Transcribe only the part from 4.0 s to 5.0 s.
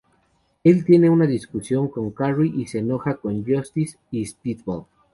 y Speedball.